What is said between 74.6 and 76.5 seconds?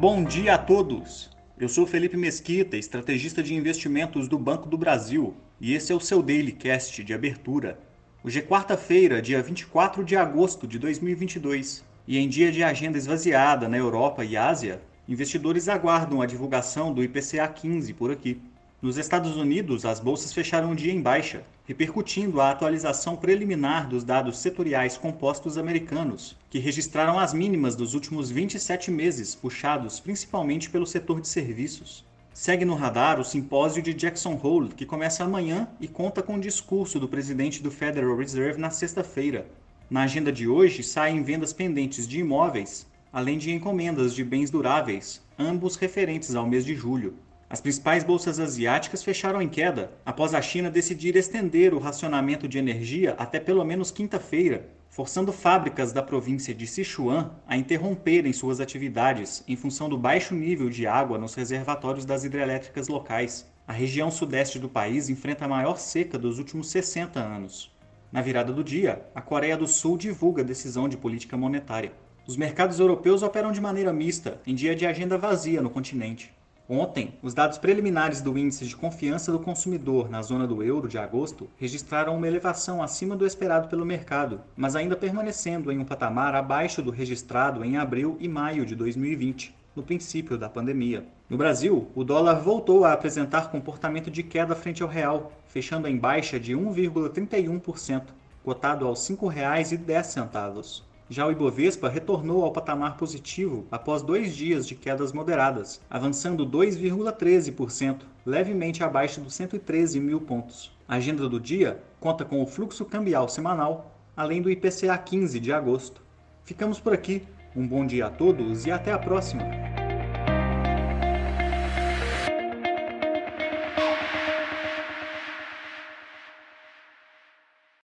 de agenda vazia no continente.